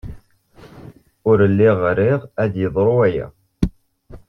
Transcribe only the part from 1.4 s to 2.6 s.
lliɣ riɣ ad